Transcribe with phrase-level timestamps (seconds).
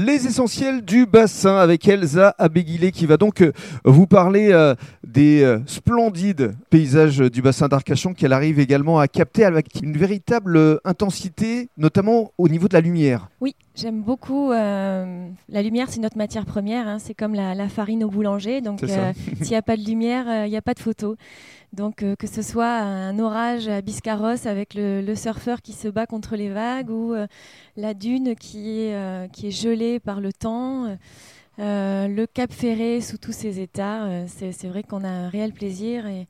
[0.00, 3.50] Les essentiels du bassin avec Elsa Abéguilé qui va donc euh,
[3.84, 9.44] vous parler euh, des euh, splendides paysages du bassin d'Arcachon qu'elle arrive également à capter
[9.44, 13.28] avec une véritable intensité, notamment au niveau de la lumière.
[13.40, 14.50] Oui, j'aime beaucoup.
[14.50, 16.86] la lumière, c'est notre matière première.
[16.88, 16.98] hein.
[16.98, 18.60] C'est comme la, la farine au boulanger.
[18.60, 21.16] Donc, euh, s'il n'y a pas de lumière, euh, il n'y a pas de photo.
[21.72, 25.88] Donc, euh, que ce soit un orage à Biscarrosse avec le, le surfeur qui se
[25.88, 27.26] bat contre les vagues ou euh,
[27.76, 30.96] la dune qui est, euh, qui est gelée par le temps,
[31.58, 35.28] euh, le Cap Ferré sous tous ses états, euh, c'est c'est vrai qu'on a un
[35.28, 36.06] réel plaisir.
[36.06, 36.26] Et,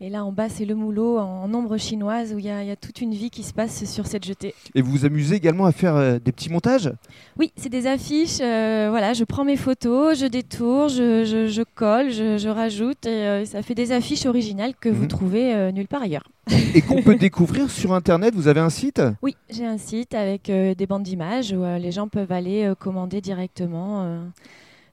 [0.00, 2.68] et là, en bas, c'est le Moulot en ombre chinoise où il y, a- il
[2.68, 4.54] y a toute une vie qui se passe sur cette jetée.
[4.74, 6.92] Et vous vous amusez également à faire euh, des petits montages?
[7.38, 8.40] Oui, c'est des affiches.
[8.40, 13.06] euh, voilà, je prends mes photos, je détourne, je, je- je colle, je, je rajoute.
[13.06, 15.08] Et euh, ça fait des affiches originales que vous Mhm.
[15.08, 16.28] trouvez nulle part ailleurs.
[16.74, 18.34] et qu'on peut découvrir sur Internet.
[18.34, 19.00] Vous avez un site?
[19.22, 24.20] Oui, j'ai un site avec des bandes d'images où les gens peuvent aller commander directement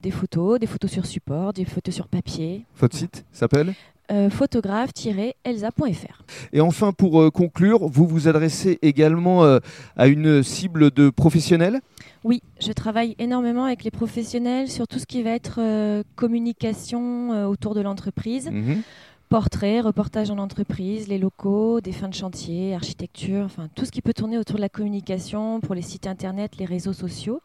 [0.00, 2.64] des photos, des photos sur support, des photos sur papier.
[2.78, 3.74] Votre site s'appelle?
[4.10, 6.24] Euh, photographe-elsa.fr.
[6.52, 9.60] Et enfin, pour euh, conclure, vous vous adressez également euh,
[9.96, 11.80] à une cible de professionnels?
[12.24, 17.74] Oui, je travaille énormément avec les professionnels sur tout ce qui va être communication autour
[17.74, 18.50] de l'entreprise.
[18.50, 18.82] Mhm.
[19.28, 24.02] Portraits, reportages en entreprise, les locaux, des fins de chantier, architecture, enfin tout ce qui
[24.02, 27.40] peut tourner autour de la communication pour les sites internet, les réseaux sociaux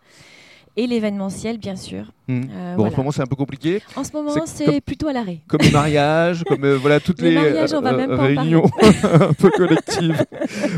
[0.78, 2.06] et l'événementiel bien sûr.
[2.28, 2.48] Mhm.
[2.52, 3.82] Euh, Bon, en ce moment, c'est un peu compliqué.
[3.96, 5.40] En ce moment, c'est plutôt à l'arrêt.
[5.48, 8.28] Comme les mariages, comme euh, voilà toutes Les les, mariages, on va même pas en
[8.28, 8.66] réunions
[9.04, 10.24] un peu collectives.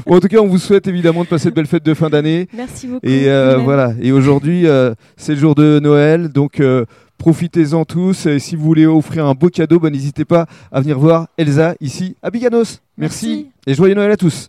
[0.05, 2.09] Bon, en tout cas, on vous souhaite évidemment de passer de belles fêtes de fin
[2.09, 2.47] d'année.
[2.53, 3.05] Merci beaucoup.
[3.05, 3.94] Et euh, voilà.
[4.02, 6.86] Et aujourd'hui, euh, c'est le jour de Noël, donc euh,
[7.17, 8.25] profitez-en tous.
[8.25, 11.75] Et si vous voulez offrir un beau cadeau, bah, n'hésitez pas à venir voir Elsa
[11.81, 12.80] ici à Biganos.
[12.97, 13.27] Merci.
[13.27, 13.47] Merci.
[13.67, 14.47] et joyeux Noël à tous.